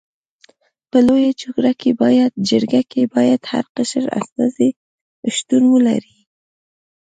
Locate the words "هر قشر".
3.51-4.05